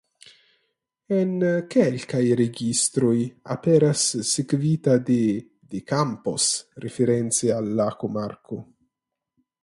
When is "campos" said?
5.91-6.47